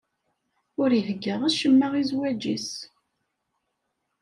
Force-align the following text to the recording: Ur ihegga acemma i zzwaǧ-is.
Ur 0.81 0.89
ihegga 0.99 1.35
acemma 1.47 1.87
i 2.01 2.03
zzwaǧ-is. 2.07 2.69